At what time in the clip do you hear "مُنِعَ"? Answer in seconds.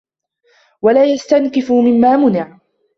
2.17-2.59